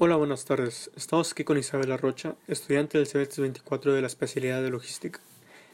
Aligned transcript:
Hola, 0.00 0.14
buenas 0.14 0.44
tardes. 0.44 0.92
Estamos 0.94 1.32
aquí 1.32 1.42
con 1.42 1.58
Isabel 1.58 1.98
Rocha, 1.98 2.36
estudiante 2.46 2.98
del 2.98 3.08
semestre 3.08 3.42
24 3.42 3.94
de 3.94 4.00
la 4.00 4.06
especialidad 4.06 4.62
de 4.62 4.70
logística. 4.70 5.18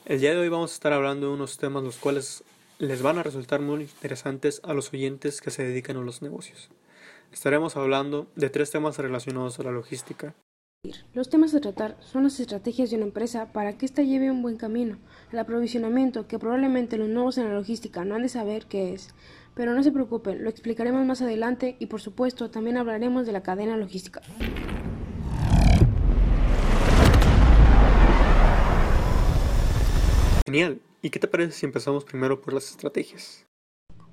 El 0.07 0.21
día 0.21 0.31
de 0.31 0.39
hoy 0.39 0.49
vamos 0.49 0.71
a 0.71 0.75
estar 0.77 0.95
hablando 0.95 1.27
de 1.27 1.35
unos 1.35 1.59
temas 1.59 1.83
los 1.83 1.99
cuales 1.99 2.43
les 2.79 3.03
van 3.03 3.19
a 3.19 3.23
resultar 3.23 3.61
muy 3.61 3.83
interesantes 3.83 4.63
a 4.65 4.73
los 4.73 4.95
oyentes 4.95 5.43
que 5.43 5.51
se 5.51 5.63
dedican 5.63 5.99
a 5.99 6.01
los 6.01 6.23
negocios. 6.23 6.71
Estaremos 7.35 7.77
hablando 7.77 8.27
de 8.35 8.49
tres 8.49 8.71
temas 8.71 8.97
relacionados 8.97 9.61
a 9.61 9.63
la 9.63 9.73
logística. 9.73 10.35
Los 11.15 11.31
temas 11.31 11.55
a 11.55 11.61
tratar 11.61 11.97
son 12.01 12.25
las 12.25 12.39
estrategias 12.41 12.91
de 12.91 12.97
una 12.97 13.07
empresa 13.07 13.53
para 13.53 13.79
que 13.79 13.87
ésta 13.87 14.03
lleve 14.03 14.31
un 14.31 14.43
buen 14.43 14.57
camino, 14.57 14.99
el 15.33 15.39
aprovisionamiento, 15.39 16.27
que 16.27 16.39
probablemente 16.39 16.99
los 16.99 17.09
nuevos 17.09 17.39
en 17.39 17.45
la 17.49 17.55
logística 17.55 18.05
no 18.05 18.15
han 18.15 18.23
de 18.23 18.29
saber 18.29 18.67
qué 18.67 18.93
es, 18.93 19.15
pero 19.55 19.75
no 19.75 19.83
se 19.83 19.93
preocupen, 19.93 20.43
lo 20.43 20.51
explicaremos 20.51 21.07
más 21.07 21.23
adelante 21.23 21.77
y 21.79 21.87
por 21.87 22.01
supuesto 22.01 22.51
también 22.51 22.77
hablaremos 22.77 23.27
de 23.27 23.33
la 23.33 23.43
cadena 23.43 23.77
logística. 23.77 24.21
Genial. 30.47 30.81
¿Y 31.01 31.11
qué 31.11 31.19
te 31.19 31.29
parece 31.29 31.53
si 31.53 31.67
empezamos 31.67 32.05
primero 32.05 32.41
por 32.41 32.55
las 32.55 32.71
estrategias? 32.71 33.47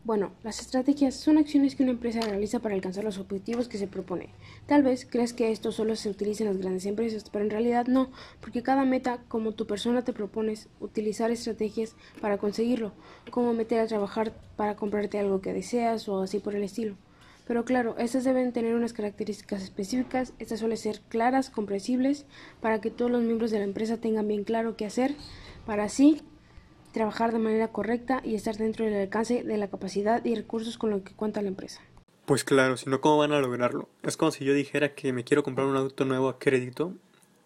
Bueno, 0.03 0.31
las 0.41 0.59
estrategias 0.59 1.13
son 1.13 1.37
acciones 1.37 1.75
que 1.75 1.83
una 1.83 1.91
empresa 1.91 2.21
realiza 2.21 2.57
para 2.57 2.73
alcanzar 2.73 3.03
los 3.03 3.19
objetivos 3.19 3.67
que 3.67 3.77
se 3.77 3.85
propone. 3.85 4.29
Tal 4.65 4.81
vez 4.81 5.05
creas 5.05 5.31
que 5.31 5.51
esto 5.51 5.71
solo 5.71 5.95
se 5.95 6.09
utiliza 6.09 6.43
en 6.43 6.49
las 6.49 6.57
grandes 6.57 6.87
empresas, 6.87 7.29
pero 7.29 7.45
en 7.45 7.51
realidad 7.51 7.85
no, 7.85 8.09
porque 8.39 8.63
cada 8.63 8.83
meta, 8.83 9.19
como 9.27 9.51
tu 9.51 9.67
persona 9.67 10.03
te 10.03 10.11
propones, 10.11 10.69
utilizar 10.79 11.29
estrategias 11.29 11.95
para 12.19 12.39
conseguirlo, 12.39 12.93
como 13.29 13.53
meter 13.53 13.79
a 13.79 13.85
trabajar 13.85 14.33
para 14.55 14.75
comprarte 14.75 15.19
algo 15.19 15.39
que 15.39 15.53
deseas 15.53 16.09
o 16.09 16.21
así 16.21 16.39
por 16.39 16.55
el 16.55 16.63
estilo. 16.63 16.95
Pero 17.47 17.63
claro, 17.63 17.95
estas 17.99 18.23
deben 18.23 18.53
tener 18.53 18.73
unas 18.73 18.93
características 18.93 19.61
específicas, 19.61 20.33
estas 20.39 20.61
suelen 20.61 20.77
ser 20.77 21.01
claras, 21.09 21.51
comprensibles, 21.51 22.25
para 22.59 22.81
que 22.81 22.89
todos 22.89 23.11
los 23.11 23.21
miembros 23.21 23.51
de 23.51 23.59
la 23.59 23.65
empresa 23.65 23.97
tengan 23.97 24.27
bien 24.27 24.45
claro 24.45 24.75
qué 24.75 24.85
hacer, 24.85 25.13
para 25.67 25.83
así 25.83 26.23
trabajar 26.91 27.31
de 27.31 27.39
manera 27.39 27.69
correcta 27.69 28.21
y 28.23 28.35
estar 28.35 28.57
dentro 28.57 28.85
del 28.85 28.95
alcance 28.95 29.43
de 29.43 29.57
la 29.57 29.69
capacidad 29.69 30.23
y 30.25 30.35
recursos 30.35 30.77
con 30.77 30.89
los 30.89 31.01
que 31.01 31.13
cuenta 31.13 31.41
la 31.41 31.49
empresa. 31.49 31.81
Pues 32.25 32.43
claro, 32.43 32.77
si 32.77 32.89
no, 32.89 33.01
¿cómo 33.01 33.17
van 33.17 33.31
a 33.31 33.39
lograrlo? 33.39 33.89
Es 34.03 34.15
como 34.17 34.31
si 34.31 34.45
yo 34.45 34.53
dijera 34.53 34.93
que 34.93 35.11
me 35.11 35.23
quiero 35.23 35.43
comprar 35.43 35.67
un 35.67 35.75
auto 35.75 36.05
nuevo 36.05 36.29
a 36.29 36.39
crédito 36.39 36.93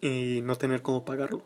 y 0.00 0.40
no 0.42 0.56
tener 0.56 0.82
cómo 0.82 1.04
pagarlo. 1.04 1.42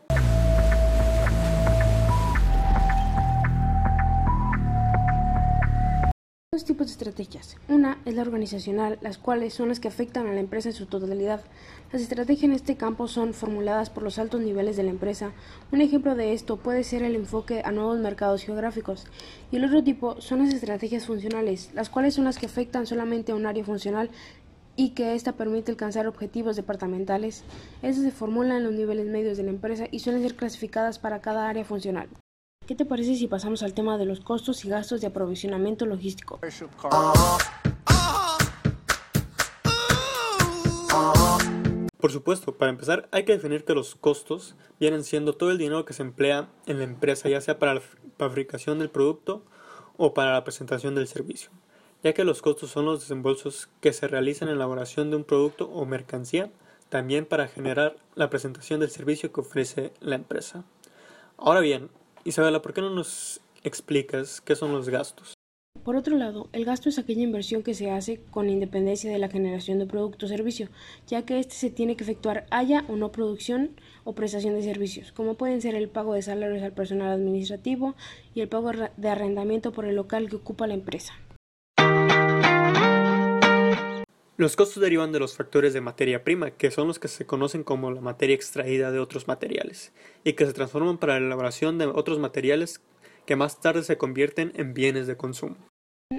Dos 6.61 6.67
tipos 6.67 6.85
de 6.85 6.91
estrategias. 6.91 7.57
Una 7.69 7.97
es 8.05 8.13
la 8.13 8.21
organizacional, 8.21 8.99
las 9.01 9.17
cuales 9.17 9.51
son 9.51 9.69
las 9.69 9.79
que 9.79 9.87
afectan 9.87 10.27
a 10.27 10.33
la 10.33 10.41
empresa 10.41 10.69
en 10.69 10.75
su 10.75 10.85
totalidad. 10.85 11.41
Las 11.91 12.03
estrategias 12.03 12.43
en 12.43 12.51
este 12.51 12.77
campo 12.77 13.07
son 13.07 13.33
formuladas 13.33 13.89
por 13.89 14.03
los 14.03 14.19
altos 14.19 14.41
niveles 14.41 14.77
de 14.77 14.83
la 14.83 14.91
empresa. 14.91 15.31
Un 15.71 15.81
ejemplo 15.81 16.13
de 16.13 16.33
esto 16.33 16.57
puede 16.57 16.83
ser 16.83 17.01
el 17.01 17.15
enfoque 17.15 17.63
a 17.65 17.71
nuevos 17.71 17.97
mercados 17.97 18.43
geográficos. 18.43 19.07
Y 19.51 19.55
el 19.55 19.65
otro 19.65 19.83
tipo 19.83 20.21
son 20.21 20.45
las 20.45 20.53
estrategias 20.53 21.07
funcionales, 21.07 21.71
las 21.73 21.89
cuales 21.89 22.13
son 22.13 22.25
las 22.25 22.37
que 22.37 22.45
afectan 22.45 22.85
solamente 22.85 23.31
a 23.31 23.35
un 23.35 23.47
área 23.47 23.65
funcional 23.65 24.11
y 24.75 24.89
que 24.89 25.15
ésta 25.15 25.31
permite 25.31 25.71
alcanzar 25.71 26.05
objetivos 26.05 26.57
departamentales. 26.57 27.43
Estas 27.81 28.03
se 28.03 28.11
formulan 28.11 28.57
en 28.57 28.65
los 28.65 28.73
niveles 28.73 29.07
medios 29.07 29.35
de 29.35 29.45
la 29.45 29.49
empresa 29.49 29.85
y 29.89 29.97
suelen 29.97 30.21
ser 30.21 30.35
clasificadas 30.35 30.99
para 30.99 31.21
cada 31.21 31.49
área 31.49 31.65
funcional. 31.65 32.07
¿Qué 32.71 32.75
te 32.75 32.85
parece 32.85 33.15
si 33.15 33.27
pasamos 33.27 33.63
al 33.63 33.73
tema 33.73 33.97
de 33.97 34.05
los 34.05 34.21
costos 34.21 34.63
y 34.63 34.69
gastos 34.69 35.01
de 35.01 35.07
aprovisionamiento 35.07 35.85
logístico? 35.85 36.39
Por 41.97 42.11
supuesto, 42.13 42.55
para 42.55 42.71
empezar 42.71 43.09
hay 43.11 43.25
que 43.25 43.33
definir 43.33 43.65
que 43.65 43.73
los 43.73 43.95
costos 43.95 44.55
vienen 44.79 45.03
siendo 45.03 45.33
todo 45.33 45.51
el 45.51 45.57
dinero 45.57 45.83
que 45.83 45.91
se 45.91 46.01
emplea 46.01 46.47
en 46.65 46.77
la 46.77 46.85
empresa, 46.85 47.27
ya 47.27 47.41
sea 47.41 47.59
para 47.59 47.73
la 47.73 47.81
fabricación 48.17 48.79
del 48.79 48.89
producto 48.89 49.43
o 49.97 50.13
para 50.13 50.31
la 50.31 50.45
presentación 50.45 50.95
del 50.95 51.09
servicio, 51.09 51.51
ya 52.05 52.13
que 52.13 52.23
los 52.23 52.41
costos 52.41 52.71
son 52.71 52.85
los 52.85 53.01
desembolsos 53.01 53.67
que 53.81 53.91
se 53.91 54.07
realizan 54.07 54.47
en 54.47 54.53
la 54.53 54.63
elaboración 54.63 55.09
de 55.09 55.17
un 55.17 55.25
producto 55.25 55.69
o 55.71 55.85
mercancía, 55.85 56.49
también 56.87 57.25
para 57.25 57.49
generar 57.49 57.97
la 58.15 58.29
presentación 58.29 58.79
del 58.79 58.91
servicio 58.91 59.33
que 59.33 59.41
ofrece 59.41 59.91
la 59.99 60.15
empresa. 60.15 60.63
Ahora 61.35 61.59
bien, 61.59 61.89
Isabela, 62.23 62.61
¿por 62.61 62.73
qué 62.73 62.81
no 62.81 62.91
nos 62.91 63.41
explicas 63.63 64.41
qué 64.41 64.55
son 64.55 64.71
los 64.71 64.89
gastos? 64.89 65.33
Por 65.83 65.95
otro 65.95 66.15
lado, 66.17 66.49
el 66.53 66.65
gasto 66.65 66.89
es 66.89 66.99
aquella 66.99 67.23
inversión 67.23 67.63
que 67.63 67.73
se 67.73 67.89
hace 67.89 68.21
con 68.29 68.49
independencia 68.49 69.11
de 69.11 69.17
la 69.17 69.29
generación 69.29 69.79
de 69.79 69.87
producto 69.87 70.27
o 70.27 70.29
servicio, 70.29 70.69
ya 71.07 71.25
que 71.25 71.39
éste 71.39 71.55
se 71.55 71.71
tiene 71.71 71.95
que 71.95 72.03
efectuar 72.03 72.45
haya 72.51 72.85
o 72.89 72.95
no 72.95 73.11
producción 73.11 73.71
o 74.03 74.13
prestación 74.13 74.53
de 74.53 74.61
servicios, 74.61 75.11
como 75.11 75.33
pueden 75.33 75.61
ser 75.61 75.73
el 75.73 75.89
pago 75.89 76.13
de 76.13 76.21
salarios 76.21 76.61
al 76.61 76.73
personal 76.73 77.09
administrativo 77.09 77.95
y 78.35 78.41
el 78.41 78.49
pago 78.49 78.71
de 78.71 79.09
arrendamiento 79.09 79.71
por 79.71 79.85
el 79.85 79.95
local 79.95 80.29
que 80.29 80.35
ocupa 80.35 80.67
la 80.67 80.75
empresa. 80.75 81.15
Los 84.41 84.55
costos 84.55 84.81
derivan 84.81 85.11
de 85.11 85.19
los 85.19 85.37
factores 85.37 85.71
de 85.71 85.81
materia 85.81 86.23
prima, 86.23 86.49
que 86.49 86.71
son 86.71 86.87
los 86.87 86.97
que 86.97 87.07
se 87.07 87.27
conocen 87.27 87.63
como 87.63 87.91
la 87.91 88.01
materia 88.01 88.33
extraída 88.33 88.89
de 88.89 88.97
otros 88.97 89.27
materiales, 89.27 89.93
y 90.23 90.33
que 90.33 90.47
se 90.47 90.53
transforman 90.53 90.97
para 90.97 91.19
la 91.19 91.27
elaboración 91.27 91.77
de 91.77 91.85
otros 91.85 92.17
materiales 92.17 92.81
que 93.27 93.35
más 93.35 93.61
tarde 93.61 93.83
se 93.83 93.99
convierten 93.99 94.51
en 94.55 94.73
bienes 94.73 95.05
de 95.05 95.15
consumo. 95.15 95.57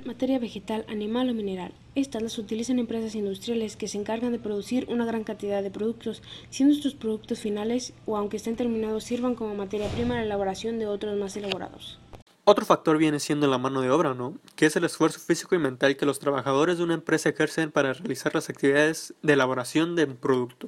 Materia 0.05 0.39
vegetal, 0.39 0.85
animal 0.89 1.31
o 1.31 1.35
mineral. 1.35 1.75
Estas 1.97 2.23
las 2.23 2.39
utilizan 2.39 2.79
empresas 2.79 3.17
industriales 3.17 3.75
que 3.75 3.89
se 3.89 3.99
encargan 3.99 4.31
de 4.31 4.39
producir 4.39 4.87
una 4.89 5.05
gran 5.05 5.25
cantidad 5.25 5.61
de 5.61 5.73
productos, 5.73 6.23
siendo 6.49 6.77
estos 6.77 6.95
productos 6.95 7.41
finales 7.41 7.93
o 8.07 8.17
aunque 8.17 8.37
estén 8.37 8.55
terminados 8.55 9.03
sirvan 9.03 9.35
como 9.35 9.57
materia 9.57 9.89
prima 9.89 10.15
en 10.15 10.21
la 10.21 10.27
elaboración 10.27 10.79
de 10.79 10.87
otros 10.87 11.19
más 11.19 11.37
elaborados. 11.37 11.99
Otro 12.45 12.67
factor 12.67 12.99
viene 12.99 13.21
siendo 13.21 13.47
la 13.47 13.57
mano 13.57 13.83
de 13.83 13.91
obra, 13.91 14.15
¿no? 14.15 14.37
Que 14.57 14.67
es 14.67 14.75
el 14.75 14.83
esfuerzo 14.83 15.21
físico 15.21 15.55
y 15.55 15.59
mental 15.59 15.97
que 15.97 16.07
los 16.07 16.19
trabajadores 16.19 16.77
de 16.77 16.83
una 16.83 16.95
empresa 16.95 17.29
ejercen 17.29 17.71
para 17.71 17.93
realizar 17.93 18.35
las 18.35 18.51
actividades 18.51 19.15
de 19.23 19.35
elaboración 19.35 19.95
de 19.95 20.07
un 20.07 20.17
producto. 20.17 20.67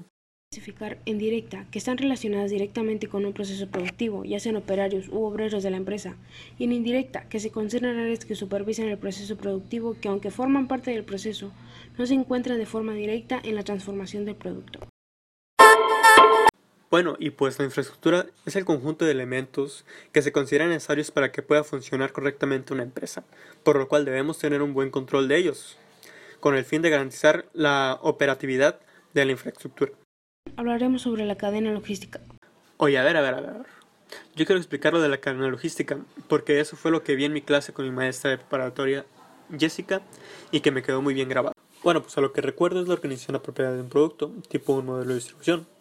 Especificar 0.53 1.01
en 1.05 1.19
directa, 1.19 1.67
que 1.73 1.81
están 1.81 1.99
relacionadas 1.99 2.53
directamente 2.53 3.09
con 3.09 3.25
un 3.25 3.33
proceso 3.33 3.67
productivo, 3.67 4.25
ya 4.25 4.39
sean 4.39 4.55
operarios 4.55 5.09
u 5.09 5.25
obreros 5.25 5.65
de 5.65 5.73
la 5.73 5.77
empresa, 5.77 6.15
y 6.59 6.65
en 6.65 6.73
indirecta, 6.73 7.29
que 7.29 7.41
se 7.41 7.51
consideran 7.51 7.99
áreas 7.99 8.25
que 8.25 8.37
supervisan 8.37 8.87
el 8.87 8.99
proceso 8.99 9.37
productivo 9.37 9.97
que 10.01 10.07
aunque 10.07 10.31
forman 10.31 10.69
parte 10.69 10.93
del 10.93 11.03
proceso, 11.03 11.51
no 11.99 12.07
se 12.07 12.15
encuentran 12.15 12.57
de 12.59 12.67
forma 12.67 12.93
directa 12.93 13.41
en 13.43 13.57
la 13.57 13.65
transformación 13.65 14.25
del 14.25 14.37
producto. 14.37 14.79
Bueno, 16.95 17.17
y 17.19 17.31
pues 17.31 17.59
la 17.59 17.65
infraestructura 17.65 18.27
es 18.47 18.55
el 18.55 18.65
conjunto 18.65 19.05
de 19.05 19.11
elementos 19.11 19.85
que 20.13 20.23
se 20.23 20.31
consideran 20.31 20.69
necesarios 20.69 21.11
para 21.11 21.33
que 21.33 21.43
pueda 21.43 21.65
funcionar 21.65 22.13
correctamente 22.13 22.73
una 22.73 22.85
empresa, 22.85 23.25
por 23.65 23.79
lo 23.79 23.89
cual 23.89 24.05
debemos 24.05 24.39
tener 24.39 24.63
un 24.63 24.75
buen 24.75 24.91
control 24.91 25.27
de 25.27 25.37
ellos, 25.37 25.77
con 26.39 26.55
el 26.55 26.65
fin 26.65 26.83
de 26.83 26.91
garantizar 26.91 27.47
la 27.53 27.99
operatividad 28.01 28.79
de 29.13 29.25
la 29.25 29.33
infraestructura. 29.33 29.91
Hablaremos 30.55 31.03
sobre 31.03 31.25
la 31.25 31.35
cadena 31.35 31.73
logística. 31.73 32.21
Oye, 32.77 32.97
a 32.97 33.03
ver, 33.03 33.17
a 33.17 33.23
ver, 33.23 33.35
a 33.35 33.41
ver. 33.41 33.67
Yo 34.37 34.47
quiero 34.47 34.61
explicar 34.61 34.93
lo 34.93 35.01
de 35.01 35.09
la 35.09 35.19
cadena 35.19 35.49
logística, 35.49 35.99
porque 36.29 36.61
eso 36.61 36.77
fue 36.77 36.93
lo 36.93 37.03
que 37.03 37.17
vi 37.17 37.25
en 37.25 37.33
mi 37.33 37.43
clase 37.43 37.73
con 37.73 37.87
mi 37.87 37.91
maestra 37.91 38.31
de 38.31 38.39
preparatoria, 38.39 39.05
Jessica, 39.59 40.01
y 40.53 40.61
que 40.61 40.71
me 40.71 40.85
quedó 40.85 41.03
muy 41.03 41.15
bien 41.15 41.29
grabado. 41.29 41.55
Bueno, 41.83 42.03
pues 42.03 42.17
a 42.19 42.21
lo 42.21 42.33
que 42.33 42.41
recuerdo 42.41 42.81
es 42.81 42.87
la 42.87 42.95
organización 42.95 43.35
apropiada 43.35 43.73
de 43.73 43.81
un 43.81 43.89
producto, 43.89 44.33
tipo 44.49 44.75
un 44.75 44.87
modelo 44.87 45.09
de 45.09 45.17
distribución 45.17 45.74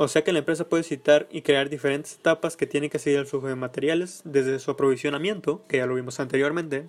o 0.00 0.06
sea 0.06 0.22
que 0.22 0.32
la 0.32 0.38
empresa 0.38 0.68
puede 0.68 0.84
citar 0.84 1.26
y 1.28 1.42
crear 1.42 1.68
diferentes 1.68 2.14
etapas 2.14 2.56
que 2.56 2.68
tienen 2.68 2.88
que 2.88 3.00
seguir 3.00 3.18
el 3.18 3.26
flujo 3.26 3.48
de 3.48 3.56
materiales, 3.56 4.22
desde 4.24 4.60
su 4.60 4.70
aprovisionamiento, 4.70 5.64
que 5.66 5.78
ya 5.78 5.86
lo 5.86 5.96
vimos 5.96 6.20
anteriormente, 6.20 6.86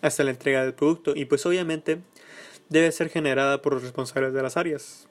hasta 0.00 0.24
la 0.24 0.30
entrega 0.30 0.62
del 0.62 0.72
producto, 0.72 1.12
y 1.14 1.26
pues 1.26 1.44
obviamente 1.44 1.98
debe 2.70 2.90
ser 2.92 3.10
generada 3.10 3.60
por 3.60 3.74
los 3.74 3.82
responsables 3.82 4.32
de 4.32 4.42
las 4.42 4.56
áreas. 4.56 5.06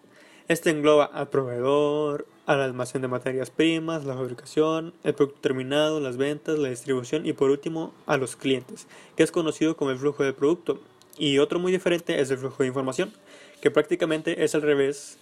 Este 0.47 0.71
engloba 0.71 1.05
al 1.05 1.29
proveedor, 1.29 2.25
al 2.47 2.61
almacén 2.61 3.03
de 3.03 3.09
materias 3.09 3.51
primas, 3.51 4.05
la 4.05 4.15
fabricación, 4.15 4.95
el 5.03 5.13
producto 5.13 5.41
terminado, 5.41 5.99
las 5.99 6.17
ventas, 6.17 6.57
la 6.57 6.69
distribución 6.69 7.27
y 7.27 7.33
por 7.33 7.51
último 7.51 7.93
a 8.07 8.17
los 8.17 8.35
clientes, 8.35 8.87
que 9.15 9.21
es 9.21 9.31
conocido 9.31 9.77
como 9.77 9.91
el 9.91 9.99
flujo 9.99 10.23
de 10.23 10.33
producto. 10.33 10.81
Y 11.15 11.37
otro 11.37 11.59
muy 11.59 11.71
diferente 11.71 12.19
es 12.19 12.31
el 12.31 12.39
flujo 12.39 12.63
de 12.63 12.69
información, 12.69 13.13
que 13.61 13.69
prácticamente 13.69 14.43
es 14.43 14.55
al 14.55 14.63
revés 14.63 15.19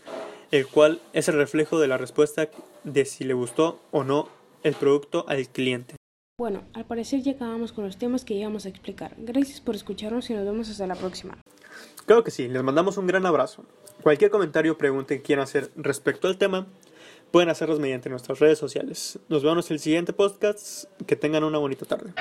el 0.53 0.67
cual 0.67 1.01
es 1.13 1.27
el 1.29 1.33
reflejo 1.33 1.79
de 1.79 1.87
la 1.87 1.97
respuesta 1.97 2.47
de 2.83 3.05
si 3.05 3.23
le 3.23 3.33
gustó 3.33 3.79
o 3.89 4.03
no 4.03 4.29
el 4.61 4.75
producto 4.75 5.25
al 5.27 5.47
cliente. 5.49 5.95
Bueno, 6.39 6.63
al 6.73 6.85
parecer 6.85 7.21
ya 7.21 7.31
acabamos 7.31 7.71
con 7.71 7.85
los 7.85 7.97
temas 7.97 8.23
que 8.23 8.35
íbamos 8.35 8.67
a 8.67 8.69
explicar. 8.69 9.15
Gracias 9.17 9.61
por 9.61 9.73
escucharnos 9.73 10.29
y 10.29 10.35
nos 10.35 10.45
vemos 10.45 10.69
hasta 10.69 10.85
la 10.85 10.93
próxima. 10.93 11.39
Claro 12.05 12.23
que 12.23 12.29
sí, 12.29 12.47
les 12.47 12.61
mandamos 12.61 12.97
un 12.97 13.07
gran 13.07 13.25
abrazo. 13.25 13.65
Cualquier 14.03 14.29
comentario 14.29 14.73
o 14.73 14.77
pregunta 14.77 15.15
que 15.15 15.23
quieran 15.23 15.43
hacer 15.43 15.71
respecto 15.75 16.27
al 16.27 16.37
tema, 16.37 16.67
pueden 17.31 17.49
hacerlos 17.49 17.79
mediante 17.79 18.11
nuestras 18.11 18.37
redes 18.37 18.59
sociales. 18.59 19.17
Nos 19.29 19.41
vemos 19.41 19.71
en 19.71 19.73
el 19.73 19.79
siguiente 19.79 20.13
podcast. 20.13 20.85
Que 21.07 21.15
tengan 21.15 21.43
una 21.43 21.57
bonita 21.57 21.85
tarde. 21.87 22.13